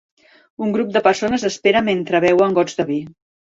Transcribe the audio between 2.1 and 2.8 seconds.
beuen